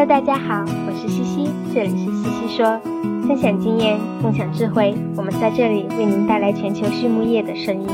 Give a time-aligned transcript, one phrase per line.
[0.00, 2.80] Hello，大家好，我是西西，这里是西西说，
[3.28, 7.86] 分享经验，共享智慧，我们在这里为您带来全球畜牧业的声音。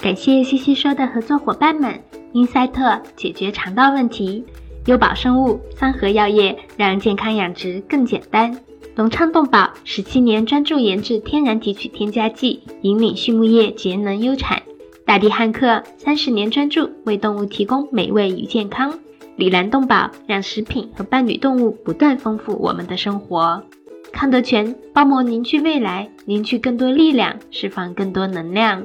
[0.00, 2.00] 感谢西西说的合作伙伴们，
[2.32, 4.44] 英赛特解决肠道问题，
[4.86, 8.56] 优宝生物、三和药业让健康养殖更简单，
[8.94, 14.62] 隆昌动宝十七年专注研制天然提取添加剂，引领畜牧业节能优产。
[15.08, 18.92] 大地汉克三十年专注为动物提供美味与健康，
[19.36, 23.62] 里兰动宝让食品和伴侣动物不断丰富我们的生活。
[24.12, 28.84] 康德全包膜凝聚未来，凝聚更多力量，释放更多能量。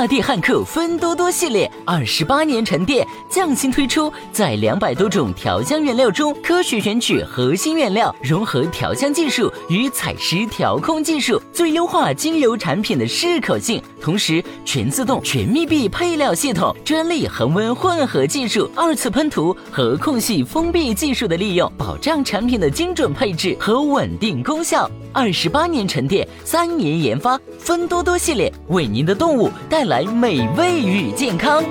[0.00, 13.82] 大地汉克芬多多系列二十八年沉淀，匠心推出，在两百多种调香原料中科学选取核心原料，融合调香技术与采湿调控技术，最优化精油产品的适口性。
[14.00, 24.90] 同时，全自动、全密闭配料系统、专利恒温混合技术、二次喷涂和空隙封闭技术的利用，保障产品的精准配置和稳定功效。
[25.12, 31.62] 二十八年沉淀，三年研发，芬多多系列为您的动物带来美味与健康。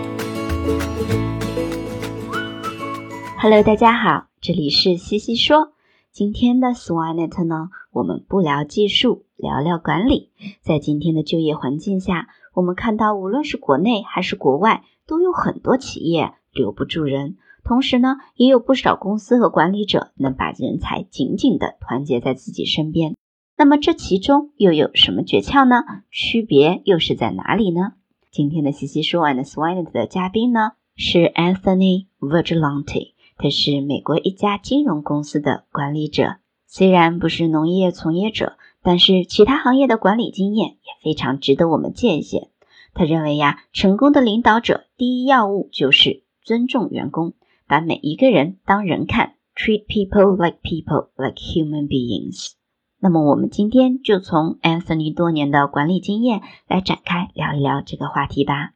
[3.40, 5.72] Hello，大家好，这里是西西说。
[6.12, 10.32] 今天的 Swinet 呢，我们不聊技术，聊聊管理。
[10.62, 17.38] 在今天的就业环境下，我们看到无论是国内还是国外，都有很多企业留不住人。
[17.64, 23.16] 同时呢，也有不少公司和管理者能把人才紧紧的团结在自己身边。
[23.58, 25.84] 那么这其中又有什么诀窍呢？
[26.12, 27.94] 区别又是在哪里呢？
[28.32, 33.14] 今天的西西说完的 Swinet 的嘉宾呢，是 Anthony Vigilante。
[33.38, 42.50] 他是美国一家金融公司的管理者，虽然不是农业从业者，但是其他行业的管理经验也非常值得我们借鉴。
[42.94, 47.34] 他认为呀，成功的领导者第一要务就是尊重员工，
[47.68, 52.54] 把每一个人当人看，treat people like people like human beings。
[53.00, 58.72] 那么我们今天就从 Anthony 多年的管理经验来展开聊一聊这个话题吧。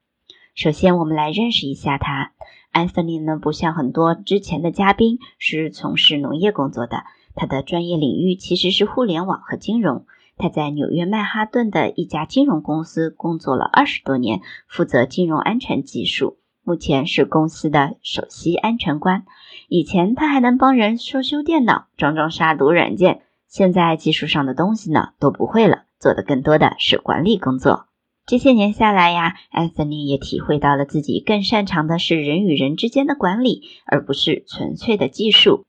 [0.56, 2.32] 首先，我们来认识一下他。
[2.72, 7.04] Anthony 呢，不像很多之前的嘉宾是从事农业工作的，
[7.36, 10.06] 他的专业领域其实是互联网和金融。
[10.36, 19.26] 他在纽约曼哈顿的一家金融公司工作了二十多年，负责金融安全技术，目前是公司的首席安全官。
[19.70, 27.86] 以前他还能帮人修修电脑、装装杀毒软件，现在技术上的东西呢都不会了，做的更多的是管理工作。
[28.26, 35.66] 这些年下来呀，Anthony 也体会到了自己更擅长的是人与人之间的管理，而不是纯粹的技术。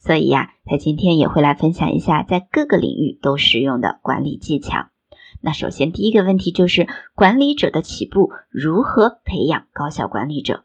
[0.00, 4.86] 所以呀，他今天也会来分享一下在各个领域都使用的管理技巧。
[5.42, 10.64] 那首先第一个问题就是管理者的起步，如何培养高效管理者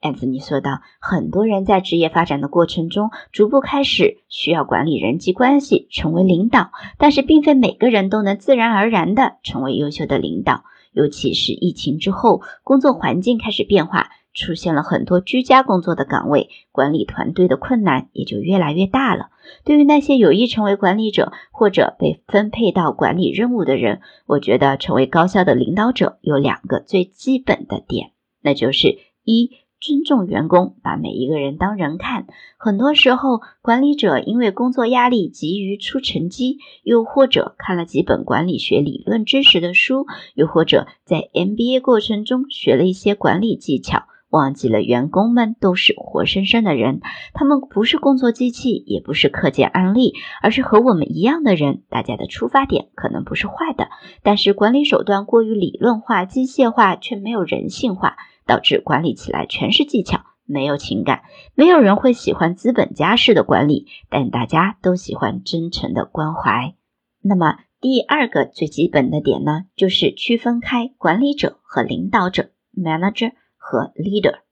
[0.00, 10.64] ？Anthony 说道，很多人在职业发展的过程中，逐步开始需要管理人际关系，成为领导，但是并非每个人都能自然而然的成为优秀的领导。
[10.92, 19.30] 尤其是疫情之后，工作环境开始变化，出现了很多居家工作的岗位，管理团队的困难也就越来越大了。
[19.64, 29.50] 对于那些有意成为管理者或者被分配到管理任务的人，我觉得成为高效的领导者有两个最基本的点，那就是一。
[29.78, 32.26] 尊重员工，把每一个人当人看。
[32.56, 47.00] 很多时候，管理者因为工作压力急于出成绩，又或者看了几本管理学理论知识的书，又或者在 MBA 过程中学了一些管理技巧，忘记了员工们都是活生生的人。
[47.32, 51.82] 他们不是工作机器，也不是课件案例，而是和我们一样的人。
[51.88, 53.88] 大家的出发点可能不是坏的，
[54.22, 58.16] 但是管理手段过于理论化、机械化，却没有人性化。
[58.48, 61.22] 导致管理起来全是技巧，没有情感。
[61.56, 66.76] 没有人会喜欢资本家式的管理，但大家都喜欢真诚的关怀。
[67.20, 73.32] 那么第二个最基本的点呢，就是区分开管理者和领导者 （manager
[73.68, 74.42] 和 leader）。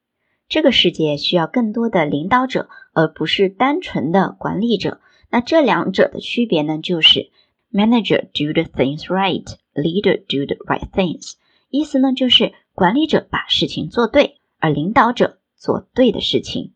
[0.48, 5.00] 这个世界需要更多的领导者，而不是单纯的管理者。
[5.30, 7.30] 那这两者的区别呢，就是
[7.72, 11.34] manager do the things right，leader do the right things。
[11.70, 12.52] 意思呢，就是。
[12.76, 16.72] 管理者把事情做对，而领导者做对的事情。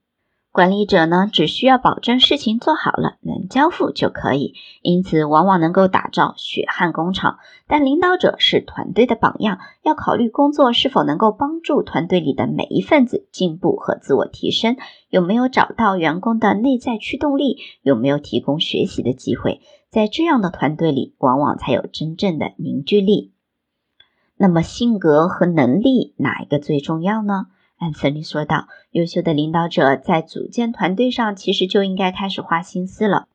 [0.59, 7.39] 管理者呢，只需要保证事情做好了，能交付就可以，因此往往能够打造血汗工厂。
[7.69, 14.77] 但领导者是团队的榜样，要考虑工作是否能够帮助团队里的每一份子进步和自我提升，
[15.09, 19.61] 有没有找到员工的内在驱动力，有没有提供学习的机会。
[19.91, 23.33] 在这样的团队里，往往才有真正的凝聚力。
[24.37, 27.47] 那么，性格和能力哪一个最重要呢？
[27.81, 33.27] 安森利说道：“优秀的领导者在组建团队上，其实就应该开始花心思了。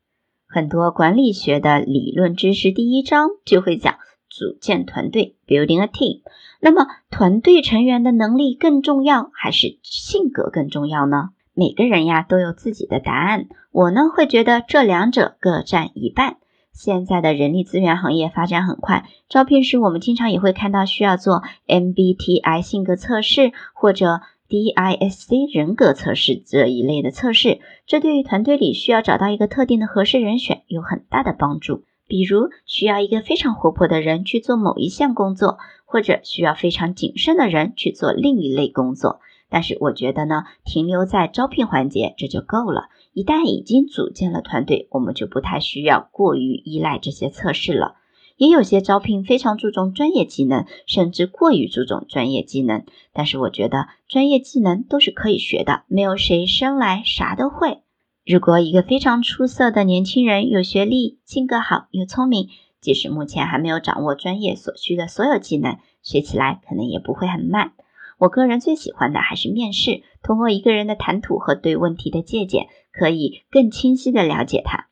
[0.48, 3.94] 很多管理学的理论知识，第一章就会讲
[4.28, 6.22] 组建团队 （building a team）。
[6.60, 11.30] 那么，团队成员的能力更重要，还是性格更重要呢？
[11.54, 13.46] 每个人呀都有自己的答案。
[13.70, 16.38] 我呢会觉得这两者各占一半。
[16.72, 24.20] 现在的人力资源行业发展很快，招聘时我们经常也会看到需要做 MBTI 性格测试或者。
[24.48, 31.84] DISC 人格测试这一类的测试，这对于团队里需要找到一个特定的合适人选有很大的帮助。
[32.06, 35.56] 比如，需要一个非常活泼的人去做某一项工作，
[35.86, 39.20] 或者需要非常谨慎的人去做另一类工作。
[39.48, 42.90] 但是，我觉得呢，停留在招聘环节这就够了。
[43.14, 47.96] 一旦已经组建了团队，我们就不太需要过于依赖这些测试了。
[48.36, 52.84] 也有些招聘非常注重专业技能，甚至过于注重专业技能。
[53.12, 57.82] 但是我觉得专业技能都是可以学的，没有谁生来啥都会。
[58.26, 62.48] 如果一个非常出色的年轻人有学历、性格好又聪明，
[62.80, 67.72] 即使目前还没有掌握专业所需的所有技能，学起来可能也不会很慢。
[68.18, 74.88] 我个人最喜欢的还是面试，通过一个人的谈吐和对问题的借鉴，可以更清晰地了解他。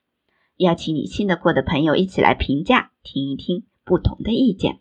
[0.62, 4.78] 邀请你信得过的朋友一起来评价，听一听不同的意见。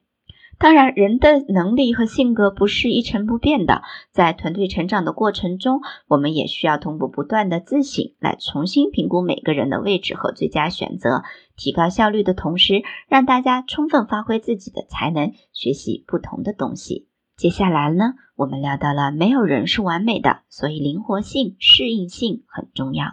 [0.57, 3.81] 当然，人的能力和性格不是一成不变的，
[4.11, 11.23] 在团队成长的过程中，我们也需要通过不断的自省来重新评估每个人的位置和最佳选择，
[11.57, 17.07] 提高效率的同时，让大家充分发挥自己的才能，学习不同的东西。
[17.37, 23.05] 接下来呢，我们聊到了没有人是完美的，所以灵活性、适应性很重要。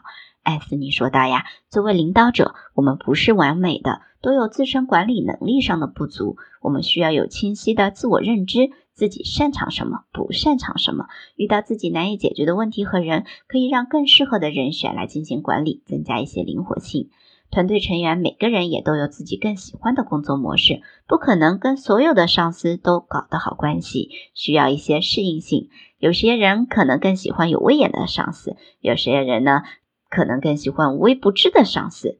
[0.48, 6.38] 艾斯尼说道：“呀，作为领导者，我们不是完美的，都有自身管理能力上的不足。
[6.62, 11.04] 我们需要有清晰的自我认知，自己擅长什么，不擅长什么。
[11.36, 17.10] 遇到自己难以解决的问题和人，可以让更适合的人选来进行管理，增加一些灵活性。
[17.50, 25.68] 团队成员每个人也都有自己更喜欢的工作模式，不可能跟所有的上司都搞得好关系，需要一些适应性。
[25.98, 29.60] 有些人可能更喜欢有威严的上司，有些人呢？”
[30.08, 32.18] 可能更喜欢无微不至的上司，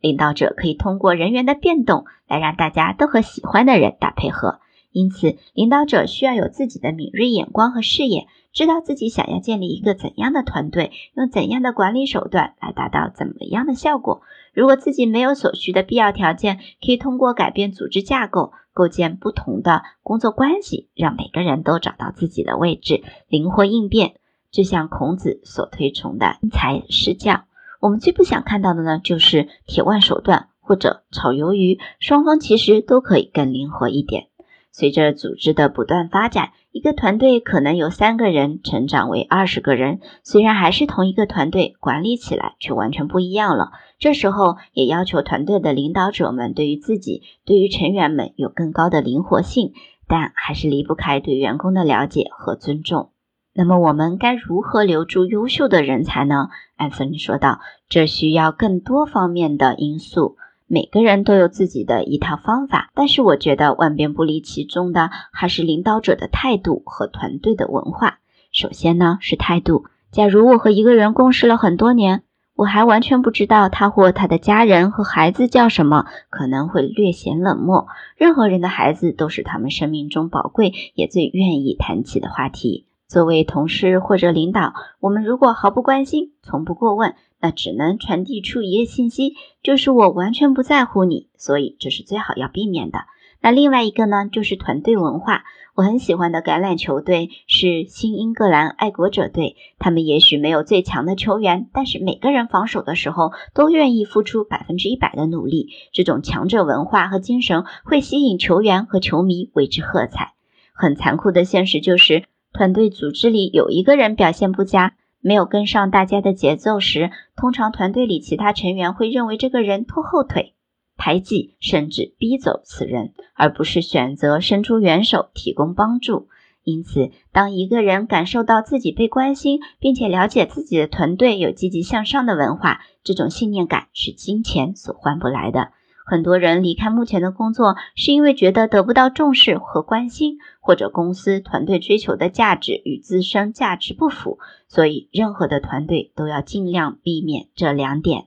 [0.00, 4.60] 领导者可以通过人员的变动来让大家都和喜欢的人打配合。
[4.92, 14.22] 因此，领导者需要有自己的敏锐眼光和视野，知道自己想要建立一个怎样的团队，用怎样的管理手段来达到怎么样的效果。
[14.52, 24.14] 如果自己没有所需的必要条件，可以通过改变组织架构，构建不同的工作关系，让每个人都找到自己的位置，灵活应变。
[24.54, 27.42] 就像孔子所推崇的因材施教，
[27.80, 31.80] 我们最不想看到的呢，就是铁腕手段或者炒鱿鱼。
[31.98, 34.28] 双方其实都可以更灵活一点。
[34.70, 43.72] 随着组织的不断发展，一个团队可能由三个人成长为二十个人，虽然还是同一个团队，管理起来却完全不一样了。
[43.98, 49.72] 这时候也要求团队的领导者们对于自己、对于成员们有更高的灵活性，
[50.06, 53.10] 但还是离不开对员工的了解和尊重。
[53.56, 56.48] 那么我们该如何留住优秀的人才呢？
[56.76, 60.36] 艾森说道：“这需要更多方面的因素。
[60.66, 68.18] 每个人都有自己的一套方法，但是我觉得万变不离其宗的还是领导者的态度和团队的文化。
[68.50, 69.84] 首先呢是态度。
[70.10, 72.22] 假如我和一个人共事了很多年，
[72.56, 77.86] 我还完全不知道他或他的家人和孩子叫什么，可能会略显冷漠。
[78.16, 91.28] 任何人的孩子都是他们生命中宝贵也最愿意谈起的话题。”作为同事或者领导，我们如果毫不关心、从不过问，那只能传递出一个信息，就是我完全不在乎你。
[91.36, 92.98] 所以这是最好要避免的。
[93.40, 95.44] 那另外一个呢，就是团队文化。
[95.76, 105.68] 我很喜欢的橄榄球队是新英格兰爱国者队，他们也许没有最强的球员，但是每个人防守的时候都愿意付出百分之一百的努力。
[105.92, 110.32] 这种强者文化和精神会吸引球员和球迷为之喝彩。
[110.72, 112.24] 很残酷的现实就是。
[112.54, 120.54] 团队组织里有一个人表现不佳，没有跟上大家的节奏时，通常团队里其他成员会认为这个人拖后腿、
[120.96, 126.28] 排挤，甚至逼走此人，而不是选择伸出援手提供帮助。
[126.62, 135.72] 因此，当一个人感受到自己被关心，并且了解自己的团队有积极向上的文化，这种信念感是金钱所换不来的。
[136.04, 144.38] 很多人离开目前的工作，是因为觉得得不到重视和关心，或者公司团队追求的价值与自身价值不符。
[144.68, 148.26] 所以，任何的团队都要尽量避免这两点。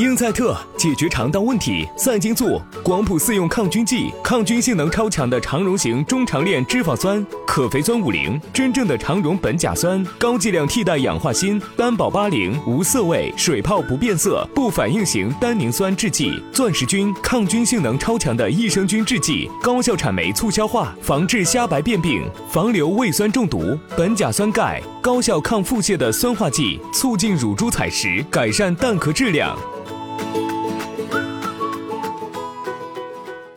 [0.00, 29.54] 英赛特解决肠道问题，赛金素广谱四用抗菌剂，抗菌性能超强的肠溶型中长链脂肪酸，可肥酸五零，真正的肠溶苯甲酸，高剂量替代氧化锌，单保八零，无色味，水泡不变色，不反应型单宁酸制剂，钻石菌抗菌性能超强的益生菌制剂，高效产酶促消化，防治虾白变病，防流胃酸中毒，苯甲酸钙，高效抗腹泻的酸化剂，促进乳猪采食，改善蛋壳质量。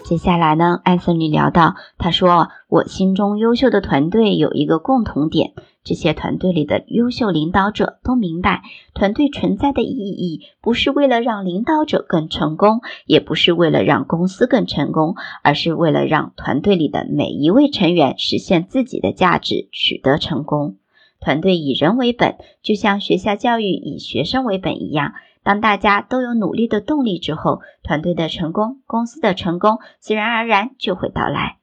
[0.04, 5.54] 接下来呢，艾森里聊到，他说：“我心中优秀的团队有一个共同点，
[5.86, 20.76] 这些团队里的优秀领导者都明白，团队存在的意义不是为了让领导者更成功，也不是为了让公司更成功，而是为了让团队里的每一位成员实现自己的价值，取得成功。
[21.22, 31.58] 团队以人为本，就像学校教育以学生为本一样。”当大家都有努力的动力之后，团队的成功、公司的成功自然而然就会到来。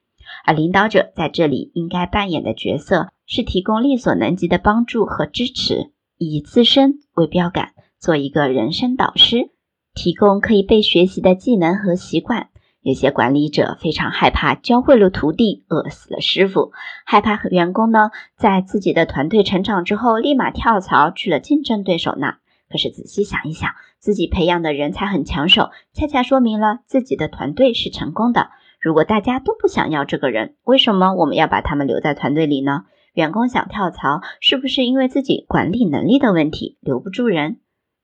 [0.45, 9.51] 而领导者在这里应该扮演的角色是提供力所能及的帮助和支持，以自身为标杆，做一个人生导师，
[9.95, 12.49] 提供可以被学习的技能和习惯。
[12.83, 16.73] 有些管理者非常害怕教会了徒弟，饿死了师傅，
[17.05, 22.39] 害怕员工呢在自己的团队成长之后立马跳槽去了竞争对手那。
[22.71, 28.51] 可是仔细想一想，自己培养的人才很抢手，恰恰说明了自己的团队是成功的。
[28.81, 32.85] 如果大家都不想要这个人，为什么我们要把他们留在团队里呢？
[33.13, 37.59] 员工想跳槽，是不是因为自己管理能力的问题留不住人？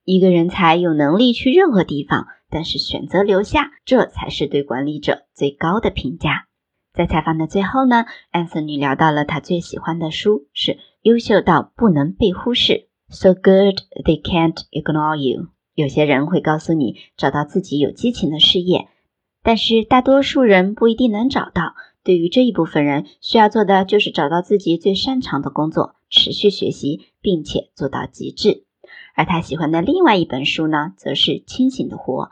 [0.05, 6.47] 一个人才有能力去任何地方，但是选择留下，这才是对管理者最高的评价。
[6.93, 12.73] 在采访的最后呢，安森女聊到了她最喜欢的书，是《优秀到不能被忽视》。
[13.09, 15.49] So good they can't ignore you。
[15.75, 18.89] 有些人会告诉你找到自己有激情的事业，
[19.43, 21.75] 但是大多数人不一定能找到。
[22.03, 28.65] 对于这一部分人，需要做的就是找到自己最擅长的工作，持续学习，并且做到极致。
[29.15, 32.25] 而他喜欢的另外一本书呢，则是《清醒的活》。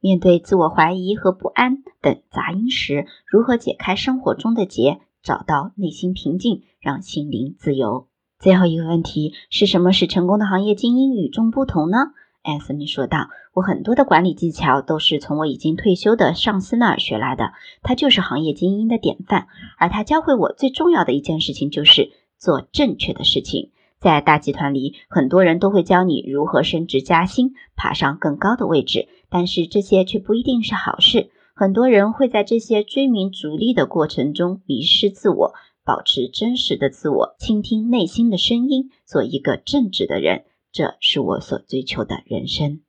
[0.00, 8.09] 面对自我怀疑和不安等杂音时，如何解开生活中的结，找到内心平静，让心灵自由。
[8.40, 11.98] 最后一个问题是什么使成功的行业精英与众不同呢？
[12.42, 19.46] 艾森尼说道：“我很多的管理技巧都是从我已经退休的上司那儿学来的，他就是行业精英的典范。
[19.76, 23.72] 而他教会我最重要的一件事情就是做正确的事情。
[24.00, 31.28] 在大集团里，很多人都会教你如何升职加薪、爬上更高的位置，但是这些却不一定是好事。
[31.54, 35.52] 很多人会在这些追名逐利的过程中迷失自我。”
[35.90, 42.82] 保持真实的自我，倾听内心的声音，做一个正直的人，这是我所追求的人生。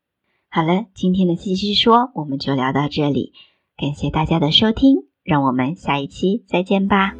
[0.52, 3.34] 好了，今天的西西说我们就聊到这里，
[3.76, 7.16] 感谢大家的收听，让我们下一期再见吧。